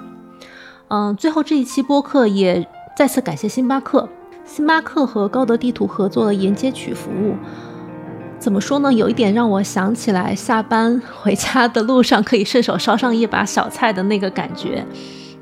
[0.88, 2.64] 嗯，最后这一期播客也
[2.96, 4.08] 再次感谢星巴克。
[4.44, 7.34] 星巴克和高德地图合作的沿街取服务，
[8.38, 8.92] 怎么说呢？
[8.92, 14.86] 有一点让我想起来下班回家的路上可以顺手烧上一把小菜的那个感觉。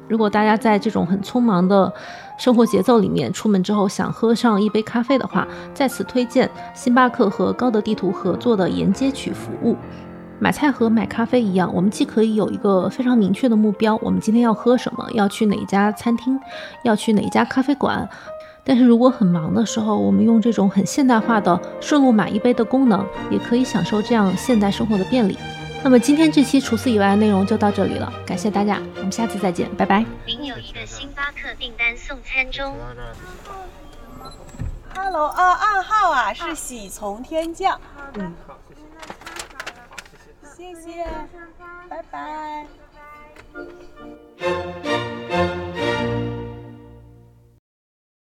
[0.09, 1.93] 如果大家在这种很匆忙的
[2.43, 9.76] 生活节奏里面出门之后想喝上一杯咖啡的话，再次推荐星巴克和高德地图合作的沿街取服务。
[10.40, 16.36] 买菜和买咖啡一样，我们既可以有一个非常明确的目标，我们今天要喝什么，要去哪一家餐厅，
[16.82, 18.09] 要去哪一家咖啡馆。
[18.64, 25.38] 但是如果很忙的时候，我们用这种很现代化的顺路买一杯的功能，也可以享受这样现代生活的便利。
[25.85, 30.05] 那么今天这期除此以外的内容就到这里了，感谢大家，我们下次再见，拜拜。
[30.24, 32.76] 您有一个星巴克订单送餐中。
[34.95, 37.80] Hello，啊，暗号啊，是喜从天降。
[38.14, 38.57] 嗯，好，
[40.57, 40.74] 谢谢。
[40.74, 41.05] 谢谢，
[41.89, 42.66] 拜拜。
[43.53, 44.47] 拜
[45.28, 45.61] 拜